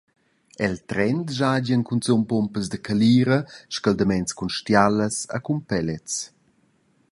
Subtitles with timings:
[0.67, 3.37] El trend schaigien cunzun pumpas da calira,
[3.75, 6.15] scaldaments cun stialas e cun pellets.